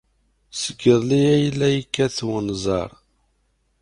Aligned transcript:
Seg 0.61 0.79
yiḍelli 0.83 1.21
ay 1.33 1.45
la 1.57 1.67
yekkat 1.75 2.17
wenẓar. 2.27 2.91